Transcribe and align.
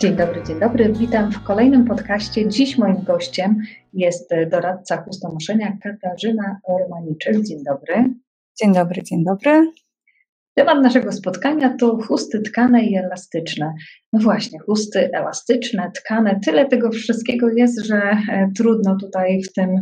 Dzień 0.00 0.16
dobry, 0.16 0.42
dzień 0.46 0.60
dobry. 0.60 0.92
Witam 0.92 1.32
w 1.32 1.42
kolejnym 1.42 1.84
podcaście. 1.84 2.48
Dziś 2.48 2.78
moim 2.78 3.02
gościem 3.02 3.62
jest 3.92 4.30
doradca 4.50 4.96
chustonoszenia 5.02 5.76
Katarzyna 5.82 6.60
Romaniczek. 6.68 7.42
Dzień 7.42 7.64
dobry. 7.64 8.14
Dzień 8.60 8.74
dobry, 8.74 9.02
dzień 9.02 9.24
dobry. 9.24 9.72
Temat 10.54 10.82
naszego 10.82 11.12
spotkania 11.12 11.76
to 11.76 11.98
chusty 12.02 12.40
tkane 12.40 12.84
i 12.84 12.96
elastyczne. 12.96 13.74
No 14.12 14.20
właśnie, 14.20 14.58
chusty 14.58 15.10
elastyczne, 15.12 15.90
tkane, 15.94 16.40
tyle 16.44 16.66
tego 16.66 16.90
wszystkiego 16.90 17.48
jest, 17.48 17.86
że 17.86 17.96
e, 17.96 18.50
trudno 18.56 18.96
tutaj 18.96 19.42
w 19.42 19.52
tym 19.52 19.80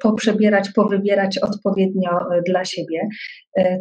poprzebierać, 0.00 0.70
powybierać 0.70 1.38
odpowiednio 1.38 2.10
e, 2.10 2.42
dla 2.42 2.64
siebie. 2.64 3.08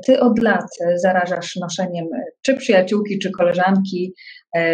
Ty 0.05 0.19
od 0.19 0.39
lat 0.43 0.65
zarażasz 0.95 1.55
noszeniem 1.55 2.05
czy 2.41 2.55
przyjaciółki, 2.55 3.19
czy 3.19 3.31
koleżanki, 3.31 4.13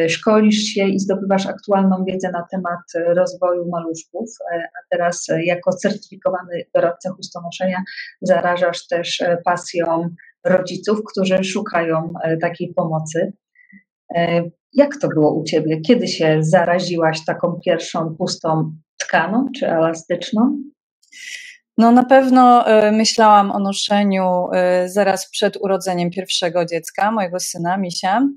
szkolisz 0.07 0.63
się 0.63 0.87
i 0.87 0.99
zdobywasz 0.99 1.45
aktualną 1.45 2.03
wiedzę 2.07 2.31
na 2.31 2.45
temat 2.51 3.15
rozwoju 3.15 3.69
maluszków, 3.69 4.29
a 4.53 4.79
teraz 4.91 5.27
jako 5.43 5.71
certyfikowany 5.71 6.63
doradca 6.75 7.09
chustonoszenia 7.09 7.77
zarażasz 8.21 8.87
też 8.87 9.23
pasją 9.45 10.09
rodziców, 10.47 10.99
którzy 11.11 11.43
szukają 11.43 12.13
e, 12.23 12.37
takiej 12.37 12.73
pomocy. 12.73 13.33
E, 14.15 14.43
jak 14.73 14.97
to 15.01 15.07
było 15.07 15.33
u 15.33 15.43
Ciebie? 15.43 15.81
Kiedy 15.81 16.07
się 16.07 16.37
zaraziłaś 16.39 17.25
taką 17.25 17.59
pierwszą 17.65 18.15
pustą 18.15 18.75
tkaną 18.97 19.45
czy 19.55 19.67
elastyczną? 19.67 20.57
No 21.77 21.91
na 21.91 22.05
pewno 22.05 22.67
e, 22.67 22.91
myślałam 22.91 23.51
o 23.51 23.59
noszeniu 23.59 24.47
zaraz 24.85 25.29
przed 25.29 25.57
urodzeniem 25.57 26.09
pierwszego 26.09 26.65
dziecka, 26.65 27.11
mojego 27.11 27.39
syna 27.39 27.77
Misia. 27.77 28.27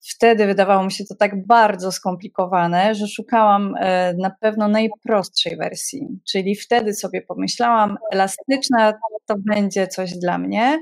Wtedy 0.00 0.46
wydawało 0.46 0.84
mi 0.84 0.92
się 0.92 1.04
to 1.04 1.14
tak 1.14 1.46
bardzo 1.46 1.92
skomplikowane, 1.92 2.94
że 2.94 3.06
szukałam 3.06 3.74
na 4.18 4.30
pewno 4.40 4.68
najprostszej 4.68 5.56
wersji. 5.56 6.08
Czyli 6.30 6.56
wtedy 6.56 6.94
sobie 6.94 7.22
pomyślałam, 7.22 7.96
elastyczna 8.12 8.92
to 9.26 9.34
będzie 9.38 9.86
coś 9.86 10.12
dla 10.12 10.38
mnie, 10.38 10.80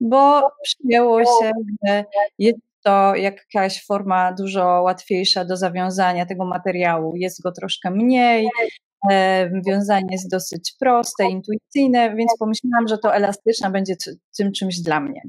bo 0.00 0.50
przyjęło 0.62 1.24
się, 1.24 1.50
że 1.86 2.04
jest 2.38 2.58
to 2.84 3.14
jakaś 3.14 3.86
forma 3.86 4.32
dużo 4.32 4.64
łatwiejsza 4.64 5.44
do 5.44 5.56
zawiązania 5.56 6.26
tego 6.26 6.44
materiału. 6.44 7.16
Jest 7.16 7.42
go 7.42 7.52
troszkę 7.52 7.90
mniej, 7.90 8.46
e, 8.46 8.50
wiązanie 9.66 10.08
jest 10.10 10.30
dosyć 10.30 10.72
proste, 10.80 11.24
intuicyjne, 11.24 12.16
więc 12.16 12.32
pomyślałam, 12.38 12.88
że 12.88 12.98
to 12.98 13.14
elastyczna 13.14 13.70
będzie 13.70 13.94
tym 14.38 14.52
czymś 14.52 14.80
dla 14.80 15.00
mnie. 15.00 15.20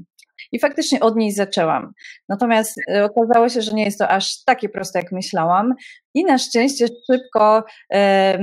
I 0.52 0.58
faktycznie 0.58 1.00
od 1.00 1.16
niej 1.16 1.32
zaczęłam. 1.32 1.92
Natomiast 2.28 2.74
e, 2.90 3.04
okazało 3.04 3.48
się, 3.48 3.62
że 3.62 3.72
nie 3.72 3.84
jest 3.84 3.98
to 3.98 4.08
aż 4.08 4.44
takie 4.44 4.68
proste, 4.68 4.98
jak 4.98 5.12
myślałam. 5.12 5.74
I 6.14 6.24
na 6.24 6.38
szczęście 6.38 6.86
szybko 7.10 7.64
e, 7.92 8.38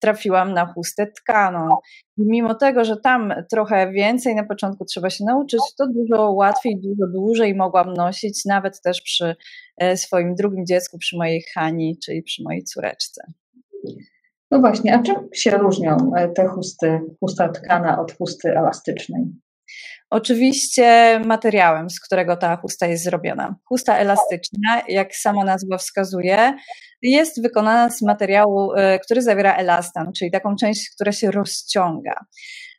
trafiłam 0.00 0.54
na 0.54 0.66
chustę 0.66 1.06
tkaną. 1.06 1.68
I 2.16 2.22
mimo 2.26 2.54
tego, 2.54 2.84
że 2.84 2.96
tam 2.96 3.34
trochę 3.50 3.92
więcej 3.92 4.34
na 4.34 4.44
początku 4.44 4.84
trzeba 4.84 5.10
się 5.10 5.24
nauczyć, 5.24 5.60
to 5.78 5.86
dużo 5.86 6.30
łatwiej, 6.30 6.80
dużo 6.80 7.12
dłużej 7.12 7.54
mogłam 7.54 7.94
nosić, 7.94 8.44
nawet 8.44 8.80
też 8.82 9.02
przy 9.02 9.36
e, 9.76 9.96
swoim 9.96 10.34
drugim 10.34 10.66
dziecku, 10.66 10.98
przy 10.98 11.16
mojej 11.16 11.44
Hani, 11.54 11.98
czyli 12.04 12.22
przy 12.22 12.42
mojej 12.42 12.64
córeczce. 12.64 13.22
No 14.50 14.58
właśnie, 14.58 14.94
a 14.94 15.02
czym 15.02 15.16
się 15.34 15.50
różnią 15.50 15.96
e, 16.16 16.28
te 16.28 16.46
chusty, 16.46 17.00
chusta 17.20 17.48
tkana 17.48 18.00
od 18.00 18.12
chusty 18.12 18.56
elastycznej? 18.56 19.22
Oczywiście 20.10 21.20
materiałem, 21.24 21.90
z 21.90 22.00
którego 22.00 22.36
ta 22.36 22.56
chusta 22.56 22.86
jest 22.86 23.04
zrobiona. 23.04 23.56
Chusta 23.64 23.96
elastyczna, 23.96 24.82
jak 24.88 25.16
sama 25.16 25.44
nazwa 25.44 25.78
wskazuje, 25.78 26.54
jest 27.02 27.42
wykonana 27.42 27.90
z 27.90 28.02
materiału, 28.02 28.72
e, 28.72 28.98
który 28.98 29.22
zawiera 29.22 29.56
elastan, 29.56 30.12
czyli 30.12 30.30
taką 30.30 30.56
część, 30.56 30.90
która 30.94 31.12
się 31.12 31.30
rozciąga. 31.30 32.24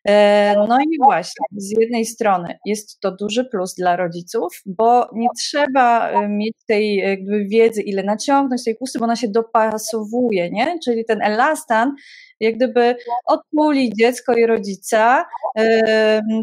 E, 0.07 0.55
no 0.67 0.77
i 0.81 0.97
właśnie, 1.03 1.45
z 1.57 1.79
jednej 1.79 2.05
strony 2.05 2.57
jest 2.65 2.99
to 2.99 3.11
duży 3.11 3.45
plus 3.45 3.73
dla 3.75 3.95
rodziców, 3.95 4.61
bo 4.65 5.09
nie 5.13 5.27
trzeba 5.37 6.09
e, 6.09 6.27
mieć 6.27 6.55
tej 6.67 6.95
jakby 6.95 7.45
wiedzy, 7.45 7.81
ile 7.81 8.03
naciągnąć 8.03 8.63
tej 8.63 8.75
chusty, 8.79 8.99
bo 8.99 9.05
ona 9.05 9.15
się 9.15 9.27
dopasowuje, 9.27 10.49
nie? 10.51 10.79
Czyli 10.83 11.05
ten 11.05 11.21
elastan 11.21 11.95
jak 12.39 12.55
gdyby 12.55 12.95
odpuli 13.25 13.93
dziecko 13.99 14.33
i 14.33 14.45
rodzica, 14.45 15.25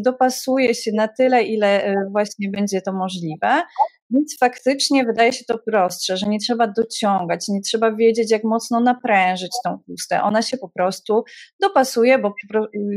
dopasuje 0.03 0.75
się 0.75 0.91
na 0.95 1.07
tyle, 1.07 1.43
ile 1.43 1.95
właśnie 2.11 2.49
będzie 2.49 2.81
to 2.81 2.93
możliwe. 2.93 3.63
Więc 4.09 4.37
faktycznie 4.39 5.05
wydaje 5.05 5.33
się 5.33 5.45
to 5.45 5.59
prostsze, 5.65 6.17
że 6.17 6.25
nie 6.27 6.39
trzeba 6.39 6.67
dociągać, 6.67 7.47
nie 7.47 7.61
trzeba 7.61 7.95
wiedzieć, 7.95 8.31
jak 8.31 8.43
mocno 8.43 8.79
naprężyć 8.79 9.51
tą 9.63 9.79
chustę. 9.85 10.21
Ona 10.21 10.41
się 10.41 10.57
po 10.57 10.69
prostu 10.69 11.23
dopasuje, 11.61 12.19
bo 12.19 12.33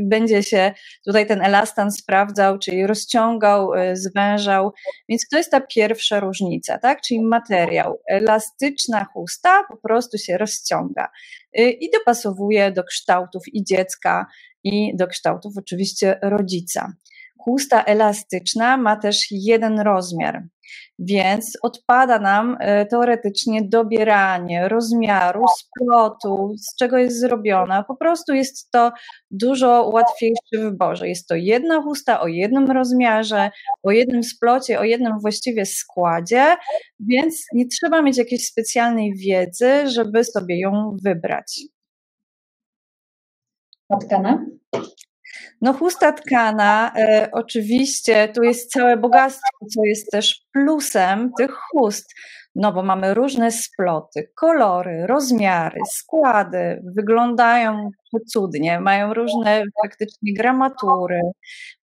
będzie 0.03 0.43
się 0.43 0.73
tutaj 1.05 1.27
ten 1.27 1.41
elastan 1.41 1.91
sprawdzał, 1.91 2.59
czyli 2.59 2.87
rozciągał, 2.87 3.73
y, 3.73 3.95
zwężał. 3.95 4.71
Więc 5.09 5.27
to 5.31 5.37
jest 5.37 5.51
ta 5.51 5.61
pierwsza 5.61 6.19
różnica, 6.19 6.77
tak? 6.77 7.01
Czyli 7.01 7.21
materiał. 7.21 7.99
Elastyczna 8.07 9.05
chusta 9.13 9.63
po 9.69 9.77
prostu 9.77 10.17
się 10.17 10.37
rozciąga 10.37 11.09
i 11.53 11.89
dopasowuje 11.93 12.71
do 12.71 12.83
kształtów 12.83 13.43
i 13.53 13.63
dziecka, 13.63 14.25
i 14.63 14.95
do 14.95 15.07
kształtów 15.07 15.53
oczywiście 15.57 16.19
rodzica. 16.23 16.93
Chusta 17.43 17.83
elastyczna 17.83 18.77
ma 18.77 18.95
też 18.95 19.27
jeden 19.31 19.79
rozmiar, 19.79 20.43
więc 20.99 21.57
odpada 21.61 22.19
nam 22.19 22.57
e, 22.59 22.85
teoretycznie 22.85 23.61
dobieranie 23.61 24.69
rozmiaru, 24.69 25.43
splotu, 25.57 26.55
z 26.57 26.75
czego 26.75 26.97
jest 26.97 27.19
zrobiona. 27.19 27.83
Po 27.83 27.95
prostu 27.95 28.33
jest 28.33 28.71
to 28.71 28.91
dużo 29.31 29.89
łatwiejsze 29.93 30.57
w 30.57 30.59
wyborze. 30.59 31.07
Jest 31.09 31.27
to 31.27 31.35
jedna 31.35 31.81
chusta 31.81 32.21
o 32.21 32.27
jednym 32.27 32.71
rozmiarze, 32.71 33.51
o 33.83 33.91
jednym 33.91 34.23
splocie, 34.23 34.79
o 34.79 34.83
jednym 34.83 35.19
właściwie 35.19 35.65
składzie, 35.65 36.55
więc 36.99 37.45
nie 37.53 37.67
trzeba 37.67 38.01
mieć 38.01 38.17
jakiejś 38.17 38.47
specjalnej 38.47 39.13
wiedzy, 39.15 39.89
żeby 39.89 40.23
sobie 40.23 40.59
ją 40.59 40.97
wybrać. 41.03 41.61
Matkana? 43.89 44.45
No 45.61 45.73
chusta 45.73 46.11
tkana, 46.11 46.91
e, 46.95 47.29
oczywiście 47.31 48.29
tu 48.35 48.43
jest 48.43 48.71
całe 48.71 48.97
bogactwo, 48.97 49.65
co 49.75 49.83
jest 49.83 50.11
też 50.11 50.41
plusem 50.53 51.31
tych 51.37 51.51
chust, 51.51 52.13
no 52.55 52.73
bo 52.73 52.83
mamy 52.83 53.13
różne 53.13 53.51
sploty, 53.51 54.31
kolory, 54.35 55.07
rozmiary, 55.07 55.79
składy, 55.91 56.81
wyglądają 56.95 57.89
cudnie, 58.19 58.79
mają 58.79 59.13
różne 59.13 59.63
faktycznie 59.83 60.33
gramatury, 60.33 61.21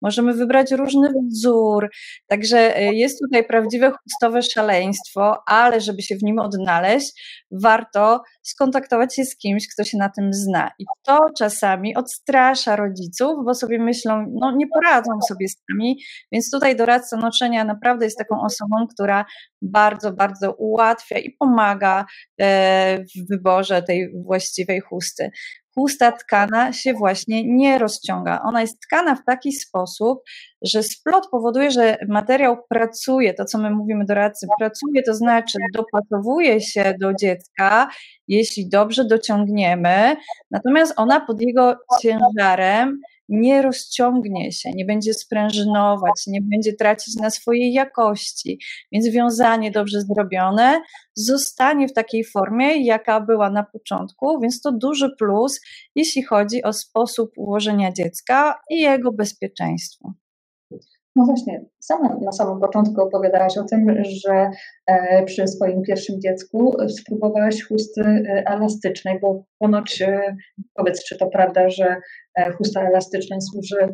możemy 0.02 0.34
wybrać 0.34 0.72
różny 0.72 1.08
wzór, 1.30 1.88
także 2.26 2.76
e, 2.76 2.94
jest 2.94 3.20
tutaj 3.24 3.44
prawdziwe 3.44 3.92
chustowe 4.02 4.42
szaleństwo, 4.42 5.36
ale 5.46 5.80
żeby 5.80 6.02
się 6.02 6.16
w 6.16 6.22
nim 6.22 6.38
odnaleźć, 6.38 7.44
warto 7.62 8.22
skontaktować 8.42 9.16
się 9.16 9.24
z 9.24 9.36
kimś, 9.36 9.68
kto 9.72 9.84
się 9.84 9.98
na 9.98 10.08
tym 10.08 10.32
zna. 10.32 10.70
I 10.78 10.84
to 11.06 11.18
czasami 11.38 11.96
odstrasza 11.96 12.76
rodziców, 12.76 13.36
bo 13.44 13.54
sobie 13.54 13.78
myślą, 13.78 14.26
no 14.40 14.52
nie 14.56 14.66
poradzą 14.66 15.10
sobie 15.28 15.46
sami, 15.48 16.02
więc 16.32 16.50
tutaj 16.50 16.76
doradca 16.76 17.16
noszenia 17.16 17.64
naprawdę 17.64 18.04
jest 18.04 18.18
taką 18.18 18.40
osobą, 18.40 18.86
która 18.94 19.24
bardzo, 19.62 20.12
bardzo 20.12 20.52
ułatwia 20.52 21.18
i 21.18 21.36
pomaga 21.38 22.04
e, 22.40 22.98
w 22.98 23.28
wyborze 23.30 23.82
tej 23.82 24.12
właściwej 24.24 24.80
chusty 24.80 25.30
chusta 25.78 26.12
tkana 26.12 26.72
się 26.72 26.92
właśnie 26.92 27.56
nie 27.56 27.78
rozciąga. 27.78 28.42
Ona 28.44 28.60
jest 28.60 28.80
tkana 28.80 29.14
w 29.14 29.24
taki 29.24 29.52
sposób, 29.52 30.18
że 30.62 30.82
splot 30.82 31.28
powoduje, 31.30 31.70
że 31.70 31.96
materiał 32.08 32.56
pracuje, 32.68 33.34
to 33.34 33.44
co 33.44 33.58
my 33.58 33.70
mówimy 33.70 34.04
doradcy, 34.04 34.46
pracuje, 34.58 35.02
to 35.02 35.14
znaczy 35.14 35.58
dopasowuje 35.74 36.60
się 36.60 36.94
do 37.00 37.14
dziecka, 37.14 37.88
jeśli 38.28 38.68
dobrze 38.68 39.04
dociągniemy, 39.04 40.16
natomiast 40.50 40.92
ona 40.96 41.20
pod 41.20 41.40
jego 41.40 41.76
ciężarem 42.02 43.00
nie 43.28 43.62
rozciągnie 43.62 44.52
się, 44.52 44.70
nie 44.74 44.84
będzie 44.84 45.14
sprężynować, 45.14 46.26
nie 46.26 46.40
będzie 46.42 46.72
tracić 46.72 47.16
na 47.16 47.30
swojej 47.30 47.72
jakości. 47.72 48.58
Więc 48.92 49.08
wiązanie 49.08 49.70
dobrze 49.70 50.00
zrobione 50.00 50.80
zostanie 51.14 51.88
w 51.88 51.92
takiej 51.92 52.24
formie, 52.24 52.84
jaka 52.84 53.20
była 53.20 53.50
na 53.50 53.62
początku, 53.62 54.40
więc 54.40 54.60
to 54.60 54.72
duży 54.72 55.10
plus, 55.18 55.60
jeśli 55.94 56.22
chodzi 56.22 56.62
o 56.62 56.72
sposób 56.72 57.30
ułożenia 57.36 57.92
dziecka 57.92 58.60
i 58.70 58.80
jego 58.80 59.12
bezpieczeństwo. 59.12 60.12
No 61.18 61.24
właśnie, 61.24 61.64
sama 61.78 62.16
na 62.20 62.32
samym 62.32 62.60
początku 62.60 63.02
opowiadałaś 63.02 63.58
o 63.58 63.64
tym, 63.64 63.86
że 64.04 64.50
e, 64.86 65.24
przy 65.24 65.48
swoim 65.48 65.82
pierwszym 65.82 66.20
dziecku 66.20 66.76
spróbowałaś 66.88 67.62
chusty 67.62 68.00
e, 68.00 68.42
elastycznej, 68.46 69.20
bo 69.20 69.44
ponoć, 69.58 70.02
e, 70.02 70.36
powiedz, 70.74 71.04
czy 71.04 71.18
to 71.18 71.26
prawda, 71.26 71.70
że 71.70 71.96
chusta 72.58 72.88
elastyczna 72.88 73.36
służy 73.40 73.88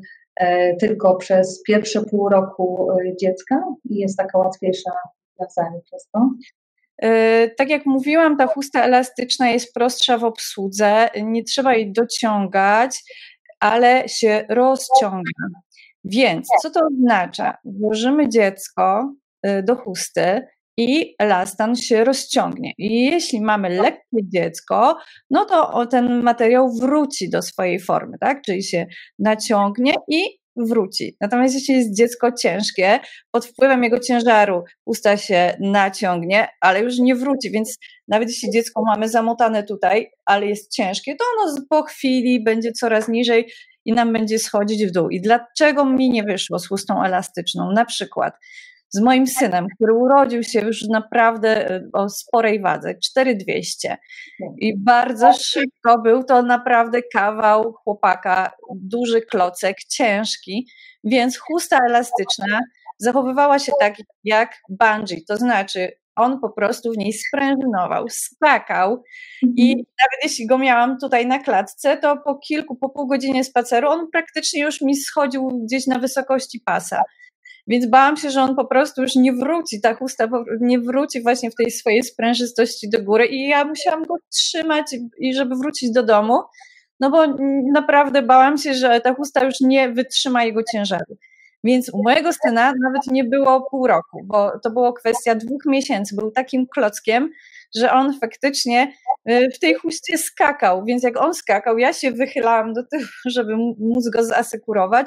tylko 0.81 1.17
przez 1.17 1.63
pierwsze 1.67 2.03
pół 2.03 2.29
roku 2.29 2.89
dziecka 3.21 3.65
i 3.91 3.97
jest 3.97 4.19
taka 4.19 4.39
łatwiejsza 4.39 4.91
wiązanie 5.41 5.81
przez 5.85 6.09
to? 6.13 6.31
Tak 7.57 7.71
jak 7.71 7.87
mówiłam, 7.87 8.37
ta 8.37 8.47
chusta 8.47 8.85
elastyczna 8.85 9.51
jest 9.51 9.75
prostsza 9.75 10.19
w 10.19 10.25
obsłudze, 10.25 11.09
nie 11.23 11.45
trzeba 11.45 11.75
jej 11.75 11.93
dociągać, 11.93 13.03
ale 13.61 14.09
się 14.09 14.45
rozciąga. 14.49 15.31
Więc 16.05 16.49
co 16.63 16.71
to 16.71 16.81
oznacza? 16.87 17.59
Włożymy 17.65 18.29
dziecko 18.29 19.15
do 19.63 19.77
chusty, 19.77 20.43
i 20.77 21.15
elastan 21.19 21.77
się 21.77 22.05
rozciągnie. 22.05 22.73
I 22.79 23.05
jeśli 23.05 23.41
mamy 23.41 23.69
lekkie 23.69 24.19
dziecko, 24.23 24.97
no 25.31 25.45
to 25.45 25.87
ten 25.87 26.23
materiał 26.23 26.73
wróci 26.81 27.31
do 27.31 27.43
swojej 27.43 27.81
formy, 27.81 28.19
tak? 28.21 28.43
Czyli 28.43 28.63
się 28.63 28.87
naciągnie 29.19 29.95
i 30.09 30.23
wróci. 30.57 31.17
Natomiast 31.21 31.55
jeśli 31.55 31.75
jest 31.75 31.97
dziecko 31.97 32.33
ciężkie, 32.33 33.01
pod 33.31 33.47
wpływem 33.47 33.85
jego 33.85 34.01
ciężaru 34.01 34.63
usta 34.87 35.17
się 35.17 35.57
naciągnie, 35.61 36.49
ale 36.61 36.81
już 36.81 36.99
nie 36.99 37.15
wróci, 37.15 37.51
więc 37.51 37.79
nawet 38.09 38.29
jeśli 38.29 38.51
dziecko 38.51 38.83
mamy 38.87 39.09
zamotane 39.09 39.63
tutaj, 39.63 40.11
ale 40.25 40.47
jest 40.47 40.73
ciężkie, 40.73 41.17
to 41.17 41.25
ono 41.39 41.57
po 41.71 41.83
chwili 41.83 42.45
będzie 42.45 42.73
coraz 42.73 43.09
niżej 43.09 43.53
i 43.85 43.93
nam 43.93 44.13
będzie 44.13 44.39
schodzić 44.39 44.87
w 44.87 44.91
dół. 44.91 45.09
I 45.09 45.21
dlaczego 45.21 45.85
mi 45.85 46.11
nie 46.11 46.23
wyszło 46.23 46.59
z 46.59 46.69
chustą 46.69 47.03
elastyczną? 47.03 47.73
Na 47.73 47.85
przykład 47.85 48.35
z 48.95 49.01
moim 49.01 49.27
synem, 49.27 49.67
który 49.77 49.95
urodził 49.95 50.43
się 50.43 50.61
już 50.61 50.83
naprawdę 50.83 51.71
e, 51.71 51.89
o 51.93 52.09
sporej 52.09 52.61
wadze, 52.61 52.95
4200. 53.05 53.97
I 54.59 54.79
bardzo 54.79 55.33
szybko 55.33 55.99
był 56.03 56.25
to 56.25 56.43
naprawdę 56.43 57.03
kawał 57.13 57.73
chłopaka, 57.73 58.53
duży 58.75 59.21
klocek, 59.21 59.77
ciężki, 59.89 60.67
więc 61.05 61.39
chusta 61.39 61.79
elastyczna 61.89 62.61
zachowywała 62.99 63.59
się 63.59 63.73
tak 63.81 63.95
jak 64.25 64.55
bungee, 64.69 65.25
to 65.29 65.37
znaczy 65.37 65.93
on 66.17 66.41
po 66.41 66.51
prostu 66.51 66.93
w 66.93 66.97
niej 66.97 67.13
sprężynował, 67.13 68.09
skakał 68.09 69.03
i 69.43 69.71
mhm. 69.71 69.87
nawet 70.01 70.23
jeśli 70.23 70.47
go 70.47 70.59
miałam 70.59 70.99
tutaj 70.99 71.27
na 71.27 71.39
klatce, 71.39 71.97
to 71.97 72.17
po 72.17 72.39
kilku, 72.39 72.77
po 72.77 72.89
pół 72.89 73.07
godzinie 73.07 73.45
spaceru 73.45 73.89
on 73.89 74.07
praktycznie 74.13 74.63
już 74.63 74.81
mi 74.81 74.97
schodził 74.97 75.49
gdzieś 75.65 75.87
na 75.87 75.99
wysokości 75.99 76.61
pasa. 76.65 77.03
Więc 77.67 77.87
bałam 77.87 78.17
się, 78.17 78.31
że 78.31 78.43
on 78.43 78.57
po 78.57 78.65
prostu 78.65 79.03
już 79.03 79.15
nie 79.15 79.33
wróci, 79.33 79.81
ta 79.81 79.95
chusta 79.95 80.29
nie 80.61 80.79
wróci 80.79 81.23
właśnie 81.23 81.51
w 81.51 81.55
tej 81.55 81.71
swojej 81.71 82.03
sprężystości 82.03 82.91
do 82.91 83.03
góry 83.03 83.27
i 83.27 83.49
ja 83.49 83.65
musiałam 83.65 84.05
go 84.05 84.15
trzymać 84.33 84.87
i 85.19 85.35
żeby 85.35 85.57
wrócić 85.57 85.93
do 85.93 86.03
domu, 86.03 86.39
no 87.01 87.11
bo 87.11 87.27
naprawdę 87.73 88.23
bałam 88.23 88.59
się, 88.59 88.75
że 88.75 89.01
ta 89.01 89.15
chusta 89.15 89.45
już 89.45 89.55
nie 89.61 89.89
wytrzyma 89.89 90.45
jego 90.45 90.61
ciężaru. 90.73 91.17
Więc 91.65 91.91
u 91.95 92.03
mojego 92.03 92.31
syna 92.33 92.73
nawet 92.83 93.07
nie 93.07 93.25
było 93.25 93.67
pół 93.71 93.87
roku, 93.87 94.21
bo 94.25 94.59
to 94.63 94.71
było 94.71 94.93
kwestia 94.93 95.35
dwóch 95.35 95.67
miesięcy. 95.67 96.17
Był 96.17 96.31
takim 96.31 96.67
klockiem, 96.67 97.31
że 97.77 97.93
on 97.93 98.19
faktycznie 98.21 98.93
y, 99.31 99.49
w 99.55 99.59
tej 99.59 99.75
chuście 99.75 100.19
skakał. 100.19 100.85
Więc 100.85 101.03
jak 101.03 101.21
on 101.21 101.35
skakał, 101.35 101.79
ja 101.79 101.93
się 101.93 102.13
wychylałam 102.13 102.73
do 102.73 102.83
tyłu, 102.87 103.05
żeby 103.37 103.57
móc 103.79 104.09
go 104.09 104.25
zasekurować 104.25 105.07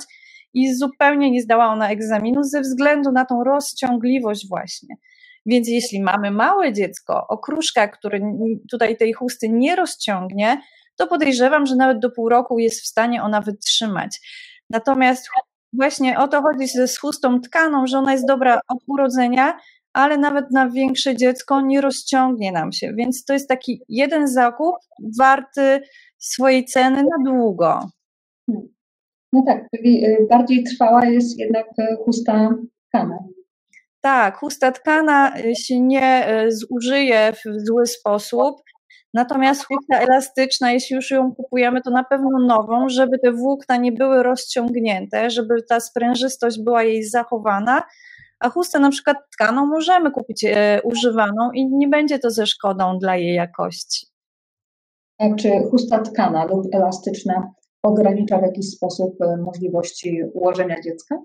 i 0.53 0.75
zupełnie 0.75 1.31
nie 1.31 1.41
zdała 1.41 1.67
ona 1.67 1.89
egzaminu 1.89 2.43
ze 2.43 2.61
względu 2.61 3.11
na 3.11 3.25
tą 3.25 3.43
rozciągliwość 3.43 4.47
właśnie. 4.49 4.95
Więc 5.45 5.67
jeśli 5.67 6.01
mamy 6.01 6.31
małe 6.31 6.73
dziecko, 6.73 7.27
okruszka, 7.27 7.87
który 7.87 8.21
tutaj 8.71 8.97
tej 8.97 9.13
chusty 9.13 9.49
nie 9.49 9.75
rozciągnie, 9.75 10.61
to 10.95 11.07
podejrzewam, 11.07 11.65
że 11.65 11.75
nawet 11.75 11.99
do 11.99 12.11
pół 12.11 12.29
roku 12.29 12.59
jest 12.59 12.81
w 12.81 12.87
stanie 12.87 13.23
ona 13.23 13.41
wytrzymać. 13.41 14.19
Natomiast 14.69 15.29
właśnie 15.73 16.19
o 16.19 16.27
to 16.27 16.41
chodzi 16.41 16.67
z 16.67 16.99
chustą 16.99 17.41
tkaną, 17.41 17.87
że 17.87 17.97
ona 17.97 18.11
jest 18.11 18.27
dobra 18.27 18.59
od 18.67 18.77
urodzenia, 18.87 19.57
ale 19.93 20.17
nawet 20.17 20.51
na 20.51 20.69
większe 20.69 21.15
dziecko 21.15 21.61
nie 21.61 21.81
rozciągnie 21.81 22.51
nam 22.51 22.71
się. 22.71 22.93
Więc 22.93 23.25
to 23.25 23.33
jest 23.33 23.49
taki 23.49 23.81
jeden 23.89 24.27
zakup 24.27 24.75
warty 25.19 25.81
swojej 26.17 26.65
ceny 26.65 27.03
na 27.03 27.31
długo. 27.31 27.89
Hmm. 28.45 28.67
No 29.33 29.43
tak, 29.47 29.67
czyli 29.75 30.05
y, 30.05 30.27
bardziej 30.29 30.63
trwała 30.63 31.05
jest 31.05 31.39
jednak 31.39 31.65
y, 31.79 31.95
chusta 32.05 32.49
tkana. 32.87 33.17
Tak, 34.01 34.37
chusta 34.37 34.71
tkana 34.71 35.39
y, 35.39 35.55
się 35.55 35.79
nie 35.79 36.27
zużyje 36.49 37.33
w 37.33 37.67
zły 37.67 37.87
sposób, 37.87 38.55
natomiast 39.13 39.65
chusta 39.65 39.99
elastyczna, 39.99 40.71
jeśli 40.71 40.95
już 40.95 41.11
ją 41.11 41.35
kupujemy, 41.35 41.81
to 41.81 41.91
na 41.91 42.03
pewno 42.03 42.29
nową, 42.47 42.89
żeby 42.89 43.19
te 43.19 43.31
włókna 43.31 43.77
nie 43.77 43.91
były 43.91 44.23
rozciągnięte, 44.23 45.29
żeby 45.29 45.55
ta 45.69 45.79
sprężystość 45.79 46.63
była 46.63 46.83
jej 46.83 47.03
zachowana, 47.03 47.83
a 48.39 48.49
chustę 48.49 48.79
na 48.79 48.89
przykład 48.89 49.17
tkaną 49.33 49.65
możemy 49.65 50.11
kupić 50.11 50.43
e, 50.43 50.81
używaną 50.83 51.51
i 51.53 51.65
nie 51.65 51.87
będzie 51.87 52.19
to 52.19 52.31
ze 52.31 52.45
szkodą 52.45 52.97
dla 52.99 53.15
jej 53.15 53.35
jakości. 53.35 54.07
A 55.19 55.35
czy 55.35 55.49
chusta 55.71 55.99
tkana 55.99 56.45
lub 56.45 56.75
elastyczna 56.75 57.51
ogranicza 57.83 58.37
w 58.37 58.41
jakiś 58.41 58.69
sposób 58.69 59.21
e, 59.21 59.37
możliwości 59.37 60.21
ułożenia 60.33 60.75
dziecka? 60.81 61.15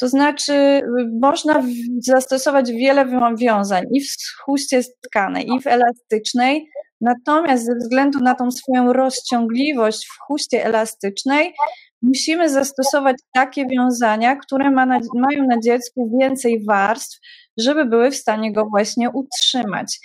To 0.00 0.08
znaczy, 0.08 0.82
można 1.20 1.62
zastosować 2.02 2.72
wiele 2.72 3.06
wiązań 3.36 3.84
i 3.92 4.00
w 4.00 4.08
chuście 4.44 4.80
tkanej, 5.00 5.46
i 5.46 5.60
w 5.60 5.66
elastycznej, 5.66 6.68
natomiast 7.00 7.64
ze 7.64 7.74
względu 7.74 8.18
na 8.20 8.34
tą 8.34 8.50
swoją 8.50 8.92
rozciągliwość 8.92 10.06
w 10.06 10.18
chuście 10.18 10.64
elastycznej, 10.64 11.54
musimy 12.02 12.48
zastosować 12.48 13.16
takie 13.34 13.66
wiązania, 13.66 14.36
które 14.36 14.70
ma 14.70 14.86
na, 14.86 15.00
mają 15.14 15.46
na 15.46 15.60
dziecku 15.60 16.18
więcej 16.20 16.64
warstw, 16.68 17.18
żeby 17.56 17.84
były 17.84 18.10
w 18.10 18.16
stanie 18.16 18.52
go 18.52 18.66
właśnie 18.66 19.10
utrzymać. 19.10 19.98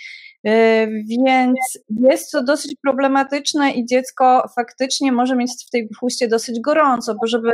E, 0.46 0.86
więc 1.08 1.58
jest 2.00 2.30
to 2.30 2.44
dosyć 2.44 2.74
problematyczne 2.82 3.70
i 3.70 3.86
dziecko 3.86 4.48
faktycznie 4.56 5.12
może 5.12 5.36
mieć 5.36 5.50
w 5.66 5.70
tej 5.70 5.88
chuście 6.00 6.28
dosyć 6.28 6.60
gorąco, 6.60 7.14
bo 7.14 7.26
żeby 7.26 7.52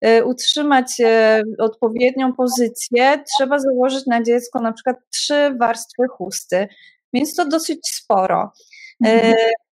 e, 0.00 0.24
utrzymać 0.24 1.00
e, 1.00 1.42
odpowiednią 1.58 2.32
pozycję, 2.32 3.24
trzeba 3.36 3.58
założyć 3.58 4.06
na 4.06 4.22
dziecko 4.22 4.60
na 4.60 4.72
przykład 4.72 4.96
trzy 5.12 5.56
warstwy 5.60 6.02
chusty, 6.08 6.68
więc 7.12 7.34
to 7.34 7.48
dosyć 7.48 7.78
sporo. 7.84 8.52
Mhm. 9.04 9.34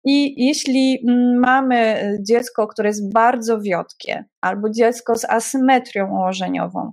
I 0.07 0.45
jeśli 0.45 0.99
mamy 1.39 2.11
dziecko, 2.27 2.67
które 2.67 2.89
jest 2.89 3.13
bardzo 3.13 3.61
wiotkie, 3.61 4.25
albo 4.41 4.69
dziecko 4.69 5.15
z 5.15 5.25
asymetrią 5.25 6.11
ułożeniową, 6.11 6.91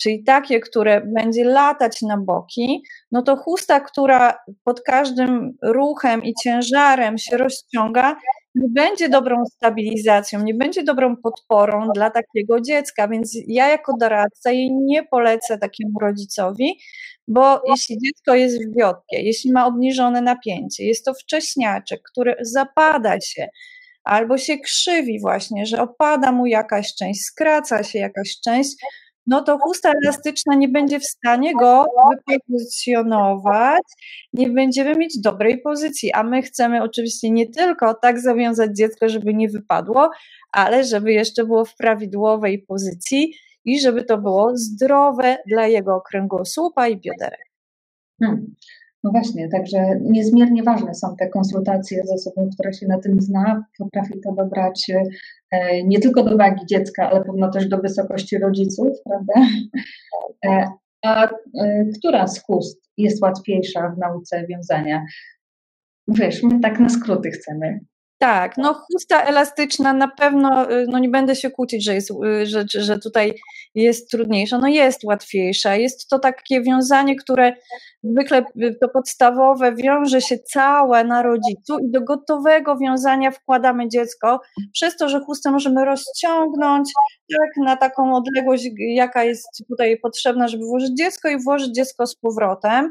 czyli 0.00 0.24
takie, 0.24 0.60
które 0.60 1.00
będzie 1.00 1.44
latać 1.44 2.02
na 2.02 2.16
boki, 2.16 2.82
no 3.12 3.22
to 3.22 3.36
chusta, 3.36 3.80
która 3.80 4.38
pod 4.64 4.80
każdym 4.80 5.52
ruchem 5.62 6.22
i 6.22 6.34
ciężarem 6.42 7.18
się 7.18 7.36
rozciąga, 7.36 8.16
nie 8.58 8.68
będzie 8.68 9.08
dobrą 9.08 9.44
stabilizacją, 9.46 10.42
nie 10.42 10.54
będzie 10.54 10.82
dobrą 10.82 11.16
podporą 11.16 11.88
dla 11.94 12.10
takiego 12.10 12.60
dziecka, 12.60 13.08
więc 13.08 13.38
ja 13.46 13.68
jako 13.68 13.92
doradca 14.00 14.50
jej 14.50 14.72
nie 14.72 15.02
polecę 15.02 15.58
takiemu 15.58 15.98
rodzicowi, 16.00 16.78
bo 17.28 17.62
jeśli 17.68 17.98
dziecko 17.98 18.34
jest 18.34 18.76
wiotkie, 18.76 19.20
jeśli 19.22 19.52
ma 19.52 19.66
obniżone 19.66 20.22
napięcie, 20.22 20.84
jest 20.84 21.04
to 21.04 21.14
wcześniaczek, 21.14 22.00
który 22.12 22.36
zapada 22.40 23.20
się, 23.20 23.48
albo 24.04 24.38
się 24.38 24.58
krzywi 24.58 25.20
właśnie, 25.20 25.66
że 25.66 25.82
opada 25.82 26.32
mu 26.32 26.46
jakaś 26.46 26.94
część, 26.94 27.20
skraca 27.20 27.82
się 27.82 27.98
jakaś 27.98 28.40
część, 28.44 28.76
no 29.28 29.42
to 29.42 29.58
chusta 29.58 29.92
elastyczna 30.04 30.54
nie 30.54 30.68
będzie 30.68 31.00
w 31.00 31.06
stanie 31.06 31.54
go 31.54 31.86
wypozycjonować, 32.28 33.82
nie 34.32 34.50
będziemy 34.50 34.94
mieć 34.94 35.20
dobrej 35.20 35.60
pozycji, 35.60 36.12
a 36.12 36.22
my 36.22 36.42
chcemy 36.42 36.82
oczywiście 36.82 37.30
nie 37.30 37.50
tylko 37.50 37.94
tak 37.94 38.20
zawiązać 38.20 38.76
dziecko, 38.76 39.08
żeby 39.08 39.34
nie 39.34 39.48
wypadło, 39.48 40.10
ale 40.52 40.84
żeby 40.84 41.12
jeszcze 41.12 41.44
było 41.44 41.64
w 41.64 41.76
prawidłowej 41.76 42.62
pozycji 42.62 43.34
i 43.64 43.80
żeby 43.80 44.04
to 44.04 44.18
było 44.18 44.56
zdrowe 44.56 45.36
dla 45.46 45.66
jego 45.66 46.00
kręgosłupa 46.00 46.88
i 46.88 46.96
bioderek. 46.96 47.48
Hmm. 48.20 48.54
No 49.04 49.10
właśnie, 49.10 49.48
także 49.48 49.78
niezmiernie 50.00 50.62
ważne 50.62 50.94
są 50.94 51.16
te 51.16 51.28
konsultacje 51.28 52.02
z 52.06 52.12
osobą, 52.12 52.48
która 52.54 52.72
się 52.72 52.86
na 52.86 53.00
tym 53.00 53.20
zna, 53.20 53.64
potrafi 53.78 54.20
to 54.20 54.32
dobrać 54.32 54.90
e, 55.50 55.82
nie 55.84 56.00
tylko 56.00 56.22
do 56.22 56.36
wagi 56.36 56.66
dziecka, 56.66 57.10
ale 57.10 57.24
pewno 57.24 57.50
też 57.50 57.68
do 57.68 57.78
wysokości 57.78 58.38
rodziców, 58.38 58.88
prawda? 59.04 59.34
E, 60.46 60.64
a 61.04 61.24
e, 61.26 61.84
która 61.98 62.26
z 62.26 62.42
chust 62.42 62.80
jest 62.96 63.22
łatwiejsza 63.22 63.88
w 63.88 63.98
nauce 63.98 64.46
wiązania? 64.46 65.04
Wiesz, 66.08 66.42
my 66.42 66.60
tak 66.60 66.80
na 66.80 66.88
skróty 66.88 67.30
chcemy. 67.30 67.80
Tak, 68.18 68.56
no 68.56 68.74
chusta 68.74 69.22
elastyczna 69.22 69.92
na 69.92 70.08
pewno, 70.08 70.72
y, 70.72 70.86
no 70.88 70.98
nie 70.98 71.08
będę 71.08 71.36
się 71.36 71.50
kłócić, 71.50 71.84
że, 71.84 71.94
jest, 71.94 72.10
y, 72.10 72.46
że, 72.46 72.64
że 72.68 72.98
tutaj 72.98 73.34
jest 73.74 74.10
trudniejsza, 74.10 74.58
no 74.58 74.68
jest 74.68 75.04
łatwiejsza. 75.04 75.76
Jest 75.76 76.08
to 76.08 76.18
takie 76.18 76.62
wiązanie, 76.62 77.16
które 77.16 77.52
zwykle 78.02 78.44
y, 78.62 78.76
to 78.80 78.88
podstawowe 78.88 79.74
wiąże 79.74 80.20
się 80.20 80.38
całe 80.38 81.04
na 81.04 81.22
rodzicu 81.22 81.78
i 81.78 81.90
do 81.90 82.00
gotowego 82.00 82.76
wiązania 82.76 83.30
wkładamy 83.30 83.88
dziecko, 83.88 84.40
przez 84.72 84.96
to, 84.96 85.08
że 85.08 85.20
chustę 85.20 85.50
możemy 85.50 85.84
rozciągnąć 85.84 86.92
tak 87.38 87.64
na 87.64 87.76
taką 87.76 88.16
odległość, 88.16 88.64
jaka 88.78 89.24
jest 89.24 89.46
tutaj 89.68 89.98
potrzebna, 89.98 90.48
żeby 90.48 90.64
włożyć 90.64 90.90
dziecko 90.98 91.28
i 91.28 91.42
włożyć 91.42 91.74
dziecko 91.74 92.06
z 92.06 92.16
powrotem. 92.16 92.90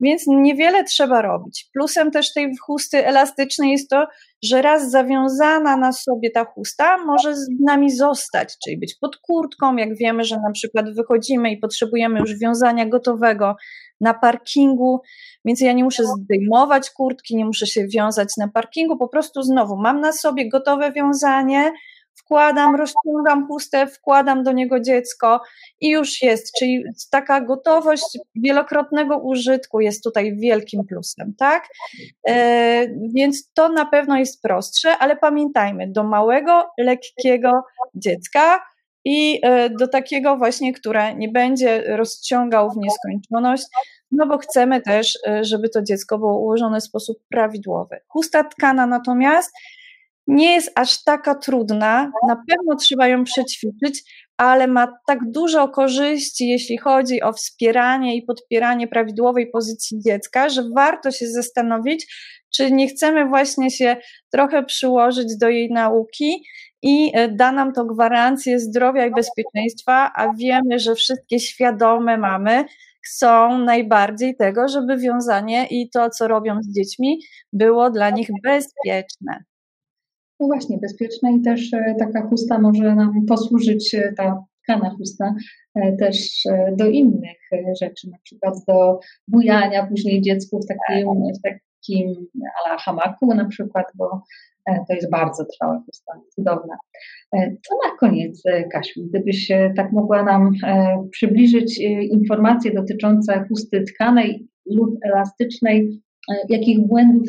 Więc 0.00 0.26
niewiele 0.26 0.84
trzeba 0.84 1.22
robić. 1.22 1.68
Plusem 1.72 2.10
też 2.10 2.32
tej 2.32 2.56
chusty 2.66 3.06
elastycznej 3.06 3.72
jest 3.72 3.90
to, 3.90 4.06
że 4.44 4.62
raz 4.62 4.90
zawiązana 4.90 5.76
na 5.76 5.92
sobie 5.92 6.30
ta 6.30 6.44
chusta 6.44 6.98
może 6.98 7.36
z 7.36 7.48
nami 7.66 7.90
zostać, 7.90 8.56
czyli 8.64 8.78
być 8.78 8.94
pod 8.94 9.16
kurtką, 9.16 9.76
jak 9.76 9.96
wiemy, 9.96 10.24
że 10.24 10.36
na 10.36 10.50
przykład 10.52 10.94
wychodzimy 10.94 11.50
i 11.50 11.56
potrzebujemy 11.56 12.20
już 12.20 12.38
wiązania 12.38 12.86
gotowego 12.86 13.56
na 14.00 14.14
parkingu, 14.14 15.00
więc 15.44 15.60
ja 15.60 15.72
nie 15.72 15.84
muszę 15.84 16.04
zdejmować 16.04 16.90
kurtki, 16.90 17.36
nie 17.36 17.44
muszę 17.44 17.66
się 17.66 17.86
wiązać 17.86 18.28
na 18.36 18.48
parkingu, 18.48 18.96
po 18.96 19.08
prostu 19.08 19.42
znowu 19.42 19.76
mam 19.76 20.00
na 20.00 20.12
sobie 20.12 20.48
gotowe 20.48 20.92
wiązanie, 20.92 21.72
wkładam, 22.18 22.76
rozciągam 22.76 23.46
chustę, 23.46 23.86
wkładam 23.86 24.42
do 24.42 24.52
niego 24.52 24.80
dziecko 24.80 25.40
i 25.80 25.90
już 25.90 26.22
jest. 26.22 26.52
Czyli 26.58 26.84
taka 27.10 27.40
gotowość 27.40 28.18
wielokrotnego 28.34 29.18
użytku 29.18 29.80
jest 29.80 30.04
tutaj 30.04 30.36
wielkim 30.36 30.84
plusem, 30.84 31.34
tak? 31.38 31.68
E, 32.28 32.86
więc 33.14 33.52
to 33.52 33.68
na 33.68 33.86
pewno 33.86 34.18
jest 34.18 34.42
prostsze, 34.42 34.98
ale 34.98 35.16
pamiętajmy, 35.16 35.92
do 35.92 36.04
małego, 36.04 36.70
lekkiego 36.78 37.62
dziecka 37.94 38.60
i 39.04 39.40
e, 39.42 39.70
do 39.70 39.88
takiego 39.88 40.36
właśnie, 40.36 40.72
które 40.72 41.14
nie 41.14 41.28
będzie 41.28 41.96
rozciągał 41.96 42.70
w 42.70 42.76
nieskończoność, 42.76 43.64
no 44.10 44.26
bo 44.26 44.38
chcemy 44.38 44.82
też, 44.82 45.18
e, 45.26 45.44
żeby 45.44 45.68
to 45.68 45.82
dziecko 45.82 46.18
było 46.18 46.38
ułożone 46.38 46.80
w 46.80 46.84
sposób 46.84 47.18
prawidłowy. 47.28 48.00
Chusta 48.08 48.44
tkana 48.44 48.86
natomiast 48.86 49.52
nie 50.28 50.52
jest 50.52 50.72
aż 50.74 51.02
taka 51.02 51.34
trudna. 51.34 52.10
Na 52.28 52.36
pewno 52.36 52.76
trzeba 52.76 53.08
ją 53.08 53.24
przećwiczyć, 53.24 54.02
ale 54.36 54.66
ma 54.66 54.92
tak 55.06 55.18
dużo 55.30 55.68
korzyści, 55.68 56.48
jeśli 56.48 56.78
chodzi 56.78 57.22
o 57.22 57.32
wspieranie 57.32 58.16
i 58.16 58.22
podpieranie 58.22 58.88
prawidłowej 58.88 59.50
pozycji 59.50 60.00
dziecka, 60.00 60.48
że 60.48 60.62
warto 60.74 61.10
się 61.10 61.26
zastanowić, 61.26 62.06
czy 62.54 62.72
nie 62.72 62.88
chcemy 62.88 63.26
właśnie 63.26 63.70
się 63.70 63.96
trochę 64.32 64.64
przyłożyć 64.64 65.38
do 65.40 65.48
jej 65.48 65.72
nauki 65.72 66.44
i 66.82 67.10
e, 67.14 67.28
da 67.28 67.52
nam 67.52 67.72
to 67.72 67.84
gwarancję 67.84 68.60
zdrowia 68.60 69.06
i 69.06 69.10
bezpieczeństwa, 69.10 70.12
a 70.14 70.32
wiemy, 70.32 70.78
że 70.78 70.94
wszystkie 70.94 71.40
świadome 71.40 72.18
mamy 72.18 72.64
chcą 73.06 73.58
najbardziej 73.58 74.36
tego, 74.36 74.68
żeby 74.68 74.96
wiązanie 74.96 75.66
i 75.70 75.90
to, 75.90 76.10
co 76.10 76.28
robią 76.28 76.62
z 76.62 76.74
dziećmi, 76.74 77.18
było 77.52 77.90
dla 77.90 78.10
nich 78.10 78.28
bezpieczne. 78.42 79.47
No 80.40 80.46
właśnie, 80.46 80.78
bezpieczna 80.78 81.30
i 81.30 81.40
też 81.40 81.72
e, 81.74 81.94
taka 81.98 82.22
chusta 82.22 82.58
może 82.58 82.94
nam 82.94 83.26
posłużyć, 83.26 83.94
e, 83.94 84.12
ta 84.16 84.44
tkana 84.62 84.90
chusta, 84.90 85.34
e, 85.74 85.96
też 85.96 86.42
do 86.76 86.86
innych 86.86 87.38
rzeczy, 87.82 88.10
na 88.10 88.18
przykład 88.22 88.54
do 88.68 89.00
bujania 89.28 89.86
później 89.86 90.22
dziecku 90.22 90.60
w 90.60 90.66
takim, 90.66 91.08
w 91.38 91.42
takim 91.42 92.26
ala 92.64 92.78
hamaku 92.78 93.34
na 93.34 93.44
przykład, 93.44 93.86
bo 93.94 94.22
to 94.88 94.94
jest 94.94 95.10
bardzo 95.10 95.44
trwała 95.44 95.82
chusta, 95.86 96.12
cudowna. 96.34 96.76
To 97.32 97.76
na 97.84 97.96
koniec, 98.00 98.42
Kasiu, 98.72 99.00
gdybyś 99.08 99.48
tak 99.76 99.92
mogła 99.92 100.22
nam 100.22 100.52
przybliżyć 101.10 101.78
informacje 102.10 102.74
dotyczące 102.74 103.44
chusty 103.48 103.84
tkanej 103.94 104.48
lub 104.66 104.94
elastycznej, 105.02 106.02
jakich 106.48 106.80
błędów 106.86 107.28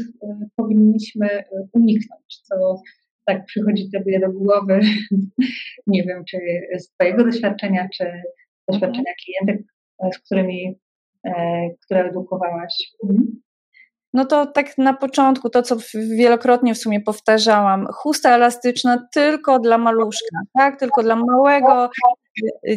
powinniśmy 0.55 1.27
uniknąć, 1.73 2.39
co 2.43 2.81
tak 3.29 3.45
przychodzi 3.45 3.89
tobie 3.91 4.19
do 4.19 4.31
głowy, 4.31 4.79
nie 5.87 6.03
wiem, 6.03 6.25
czy 6.25 6.37
z 6.77 6.89
twojego 6.89 7.23
doświadczenia, 7.23 7.87
czy 7.97 8.21
doświadczenia 8.69 9.11
klientek, 9.23 9.67
z 10.13 10.19
którymi, 10.19 10.79
e, 11.23 11.69
które 11.85 12.05
edukowałaś? 12.05 12.73
Mhm. 13.03 13.41
No 14.13 14.25
to 14.25 14.45
tak 14.45 14.77
na 14.77 14.93
początku, 14.93 15.49
to 15.49 15.61
co 15.61 15.77
wielokrotnie 15.93 16.73
w 16.73 16.77
sumie 16.77 17.01
powtarzałam, 17.01 17.87
chusta 17.93 18.35
elastyczna 18.35 19.07
tylko 19.13 19.59
dla 19.59 19.77
maluszka, 19.77 20.39
tak? 20.57 20.79
Tylko 20.79 21.03
dla 21.03 21.15
małego 21.15 21.89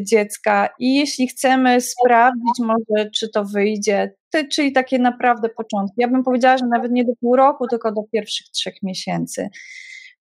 dziecka. 0.01 0.69
I 0.79 0.95
jeśli 0.95 1.29
chcemy 1.29 1.81
sprawdzić 1.81 2.59
może, 2.59 3.11
czy 3.11 3.29
to 3.29 3.45
wyjdzie, 3.45 4.15
czyli 4.53 4.73
takie 4.73 4.99
naprawdę 4.99 5.49
początki. 5.49 5.95
Ja 5.97 6.09
bym 6.09 6.23
powiedziała, 6.23 6.59
że 6.59 6.67
nawet 6.67 6.93
nie 6.93 7.05
do 7.05 7.13
pół 7.21 7.37
roku, 7.37 7.67
tylko 7.69 7.93
do 7.93 8.03
pierwszych 8.13 8.47
trzech 8.49 8.75
miesięcy 8.83 9.49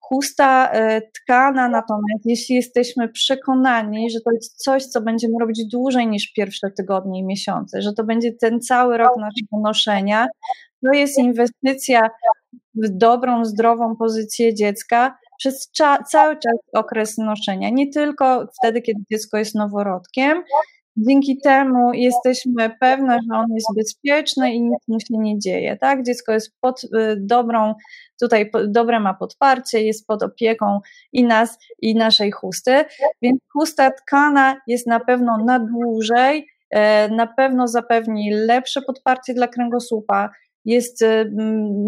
chusta 0.01 0.71
e, 0.71 1.01
tkana, 1.01 1.69
natomiast 1.69 2.25
jeśli 2.25 2.55
jesteśmy 2.55 3.09
przekonani, 3.09 4.09
że 4.09 4.19
to 4.21 4.31
jest 4.31 4.63
coś, 4.63 4.85
co 4.85 5.01
będziemy 5.01 5.33
robić 5.39 5.65
dłużej 5.71 6.07
niż 6.07 6.33
pierwsze 6.33 6.71
tygodnie 6.77 7.19
i 7.19 7.23
miesiące, 7.23 7.81
że 7.81 7.93
to 7.93 8.03
będzie 8.03 8.33
ten 8.33 8.61
cały 8.61 8.97
rok 8.97 9.17
naszego 9.17 9.63
noszenia, 9.63 10.27
to 10.85 10.93
jest 10.93 11.19
inwestycja 11.19 12.09
w 12.75 12.89
dobrą, 12.89 13.45
zdrową 13.45 13.95
pozycję 13.95 14.55
dziecka 14.55 15.17
przez 15.37 15.71
cały 16.11 16.39
czas 16.39 16.53
okres 16.73 17.17
noszenia, 17.17 17.69
nie 17.69 17.89
tylko 17.91 18.47
wtedy, 18.59 18.81
kiedy 18.81 19.01
dziecko 19.11 19.37
jest 19.37 19.55
noworodkiem, 19.55 20.43
Dzięki 20.97 21.37
temu 21.43 21.93
jesteśmy 21.93 22.69
pewne, 22.79 23.19
że 23.29 23.37
on 23.37 23.45
jest 23.53 23.67
bezpieczny 23.77 24.53
i 24.53 24.61
nic 24.61 24.87
mu 24.87 24.99
się 24.99 25.17
nie 25.17 25.39
dzieje. 25.39 25.77
Tak? 25.77 26.03
Dziecko 26.03 26.31
jest 26.31 26.51
pod 26.61 26.83
y, 26.83 26.87
dobrą, 27.19 27.73
tutaj 28.19 28.51
dobre 28.67 28.99
ma 28.99 29.13
podparcie, 29.13 29.83
jest 29.83 30.07
pod 30.07 30.23
opieką 30.23 30.79
i 31.13 31.23
nas, 31.23 31.57
i 31.81 31.95
naszej 31.95 32.31
chusty. 32.31 32.85
Więc 33.21 33.39
chusta 33.53 33.91
tkana 33.91 34.61
jest 34.67 34.87
na 34.87 34.99
pewno 34.99 35.37
na 35.45 35.59
dłużej, 35.59 36.47
e, 36.69 37.09
na 37.09 37.27
pewno 37.27 37.67
zapewni 37.67 38.31
lepsze 38.33 38.81
podparcie 38.81 39.33
dla 39.33 39.47
kręgosłupa, 39.47 40.29
jest, 40.65 41.01
y, 41.01 41.31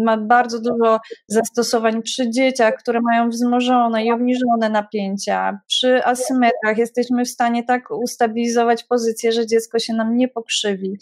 ma 0.04 0.16
bardzo 0.16 0.60
dużo 0.60 1.00
zastosowań 1.28 2.02
przy 2.02 2.30
dzieciach, 2.30 2.74
które 2.74 3.00
mają 3.00 3.28
wzmożone 3.28 4.04
i 4.04 4.12
obniżone 4.12 4.68
napięcia. 4.70 5.58
Przy 5.66 6.04
asymetrach 6.04 6.78
jesteśmy 6.78 7.24
w 7.24 7.28
stanie 7.28 7.64
tak 7.64 7.90
ustabilizować 7.90 8.84
pozycję, 8.84 9.32
że 9.32 9.46
dziecko 9.46 9.78
się 9.78 9.94
nam 9.94 10.16
nie 10.16 10.28
pokrzywi. 10.28 10.98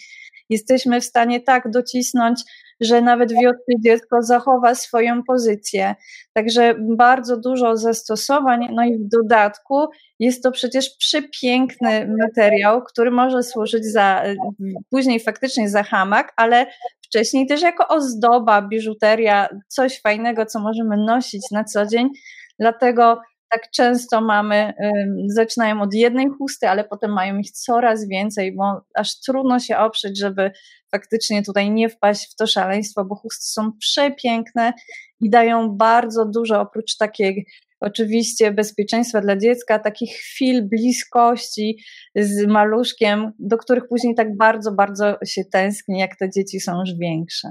Jesteśmy 0.49 1.01
w 1.01 1.05
stanie 1.05 1.41
tak 1.41 1.71
docisnąć, 1.71 2.43
że 2.81 3.03
nawet 3.03 3.33
wiotkie 3.33 3.81
dziecko 3.81 4.23
zachowa 4.23 4.75
swoją 4.75 5.23
pozycję. 5.23 5.95
Także 6.33 6.75
bardzo 6.79 7.37
dużo 7.37 7.77
zastosowań, 7.77 8.69
no 8.73 8.85
i 8.85 8.99
w 8.99 9.09
dodatku 9.09 9.87
jest 10.19 10.43
to 10.43 10.53
przecież 10.53 10.91
przepiękny 10.99 12.17
materiał, 12.21 12.83
który 12.83 13.11
może 13.11 13.43
służyć 13.43 13.85
za, 13.85 14.23
później 14.91 15.21
faktycznie 15.21 15.69
za 15.69 15.83
hamak, 15.83 16.33
ale 16.37 16.67
wcześniej 17.13 17.47
też 17.47 17.63
jako 17.63 17.89
ozdoba, 17.89 18.63
biżuteria, 18.63 19.49
coś 19.69 20.01
fajnego, 20.01 20.47
co 20.47 20.61
możemy 20.61 20.97
nosić 20.97 21.43
na 21.51 21.65
co 21.65 21.87
dzień. 21.87 22.09
Dlatego 22.59 23.21
tak 23.51 23.71
często 23.71 24.21
mamy, 24.21 24.73
zaczynają 25.27 25.83
od 25.83 25.95
jednej 25.95 26.27
chusty, 26.39 26.69
ale 26.69 26.85
potem 26.85 27.13
mają 27.13 27.39
ich 27.39 27.51
coraz 27.51 28.09
więcej, 28.09 28.57
bo 28.57 28.81
aż 28.95 29.21
trudno 29.21 29.59
się 29.59 29.77
oprzeć, 29.77 30.19
żeby 30.19 30.51
faktycznie 30.91 31.43
tutaj 31.43 31.71
nie 31.71 31.89
wpaść 31.89 32.33
w 32.33 32.35
to 32.35 32.47
szaleństwo, 32.47 33.05
bo 33.05 33.15
chusty 33.15 33.45
są 33.47 33.73
przepiękne 33.79 34.73
i 35.21 35.31
dają 35.31 35.69
bardzo 35.69 36.25
dużo, 36.25 36.61
oprócz 36.61 36.97
takiej 36.97 37.47
oczywiście 37.83 38.53
bezpieczeństwa 38.53 39.21
dla 39.21 39.37
dziecka, 39.37 39.79
takich 39.79 40.11
chwil 40.11 40.69
bliskości 40.69 41.79
z 42.17 42.47
maluszkiem, 42.47 43.33
do 43.39 43.59
których 43.59 43.89
później 43.89 44.15
tak 44.15 44.37
bardzo, 44.37 44.73
bardzo 44.73 45.17
się 45.25 45.45
tęskni, 45.45 45.99
jak 45.99 46.17
te 46.17 46.31
dzieci 46.31 46.61
są 46.61 46.81
już 46.81 46.99
większe. 46.99 47.49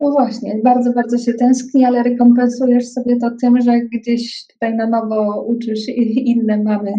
No 0.00 0.10
właśnie, 0.10 0.60
bardzo, 0.64 0.92
bardzo 0.92 1.18
się 1.18 1.34
tęskni, 1.34 1.84
ale 1.84 2.02
rekompensujesz 2.02 2.88
sobie 2.88 3.16
to 3.16 3.30
tym, 3.40 3.60
że 3.60 3.80
gdzieś 3.80 4.46
tutaj 4.46 4.76
na 4.76 4.86
nowo 4.86 5.42
uczysz 5.42 5.88
inne 5.88 6.62
mamy, 6.62 6.92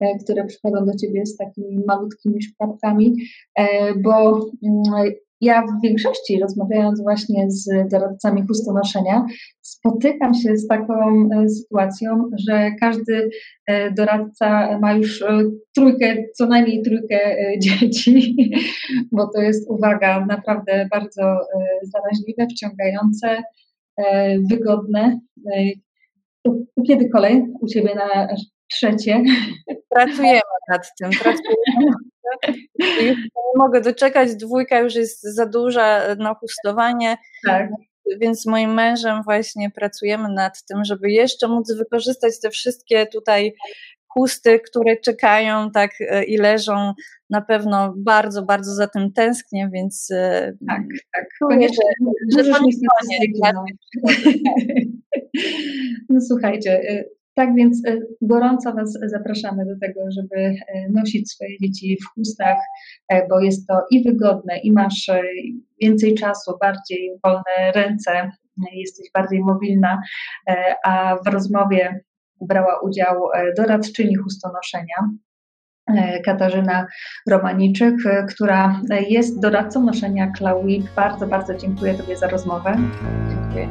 e, 0.00 0.18
które 0.18 0.44
przychodzą 0.44 0.86
do 0.86 0.96
ciebie 0.96 1.26
z 1.26 1.36
takimi 1.36 1.84
malutkimi 1.86 2.42
szkapkami, 2.42 3.16
e, 3.58 3.94
bo 3.94 4.40
mm, 4.64 5.12
ja 5.40 5.62
w 5.62 5.82
większości 5.82 6.40
rozmawiając 6.40 7.02
właśnie 7.02 7.50
z 7.50 7.90
doradcami 7.90 8.44
pustonoszenia, 8.46 9.26
spotykam 9.60 10.34
się 10.34 10.56
z 10.56 10.66
taką 10.66 11.28
e, 11.32 11.48
sytuacją, 11.48 12.30
że 12.48 12.70
każdy 12.80 13.30
e, 13.66 13.90
doradca 13.90 14.78
ma 14.78 14.92
już 14.92 15.22
e, 15.22 15.42
trójkę, 15.74 16.16
co 16.34 16.46
najmniej 16.46 16.82
trójkę 16.82 17.36
dzieci, 17.64 18.36
bo 19.12 19.30
to 19.34 19.40
jest 19.40 19.70
uwaga 19.70 20.26
naprawdę 20.26 20.88
bardzo 20.90 21.38
zaraźliwe, 21.82 22.46
wciągające, 22.46 23.42
wygodne. 24.50 25.20
Kiedy 26.86 27.08
kolej 27.08 27.42
u 27.60 27.66
Ciebie 27.66 27.94
na 27.94 28.28
trzecie? 28.70 29.22
Pracujemy 29.88 30.40
nad 30.70 30.90
tym, 31.00 31.10
pracujemy. 31.10 31.92
Nie 32.78 33.16
mogę 33.56 33.80
doczekać, 33.80 34.34
dwójka 34.34 34.80
już 34.80 34.94
jest 34.94 35.22
za 35.22 35.46
duża 35.46 36.14
na 36.14 36.34
pustowanie. 36.34 37.16
Tak. 37.46 37.70
Więc 38.20 38.42
z 38.42 38.46
moim 38.46 38.74
mężem 38.74 39.22
właśnie 39.22 39.70
pracujemy 39.70 40.28
nad 40.28 40.64
tym, 40.64 40.84
żeby 40.84 41.10
jeszcze 41.10 41.48
móc 41.48 41.72
wykorzystać 41.72 42.40
te 42.40 42.50
wszystkie 42.50 43.06
tutaj 43.06 43.54
pusty, 44.14 44.60
które 44.60 44.96
czekają 44.96 45.70
tak 45.70 45.90
e, 46.00 46.24
i 46.24 46.36
leżą. 46.36 46.92
Na 47.30 47.40
pewno 47.40 47.94
bardzo, 47.96 48.42
bardzo 48.42 48.74
za 48.74 48.86
tym 48.86 49.12
tęsknię, 49.12 49.70
więc 49.72 50.10
e, 50.10 50.52
tak, 50.68 50.82
tak. 51.14 51.24
Koniecznie, 51.48 51.84
że, 52.32 52.44
że, 52.44 52.44
że, 52.44 52.54
że, 52.54 52.60
że, 56.10 56.20
słuchajcie. 56.20 57.04
Tak 57.36 57.54
więc 57.54 57.86
e, 57.86 57.98
gorąco 58.22 58.72
Was 58.72 58.98
zapraszamy 59.06 59.64
do 59.66 59.78
tego, 59.80 60.00
żeby 60.10 60.36
e, 60.36 60.54
nosić 60.90 61.30
swoje 61.30 61.58
dzieci 61.58 61.98
w 62.02 62.14
chustach, 62.14 62.58
e, 63.08 63.28
bo 63.28 63.40
jest 63.40 63.66
to 63.66 63.74
i 63.90 64.04
wygodne, 64.04 64.58
i 64.58 64.72
masz 64.72 65.10
więcej 65.80 66.14
czasu, 66.14 66.52
bardziej 66.60 67.10
wolne 67.24 67.72
ręce, 67.74 68.30
jesteś 68.72 69.10
bardziej 69.14 69.40
mobilna, 69.40 70.00
a 70.84 71.16
w 71.26 71.28
rozmowie 71.28 72.00
brała 72.40 72.80
udział 72.80 73.22
doradczyni 73.56 74.16
chustonoszenia, 74.16 75.10
Katarzyna 76.24 76.86
Romaniczyk, 77.30 77.94
która 78.28 78.80
jest 79.08 79.40
doradcą 79.40 79.82
noszenia 79.82 80.30
Klaui. 80.30 80.84
Bardzo, 80.96 81.26
bardzo 81.26 81.54
dziękuję 81.54 81.94
Tobie 81.94 82.16
za 82.16 82.28
rozmowę. 82.28 82.76
Dziękuję. 83.30 83.68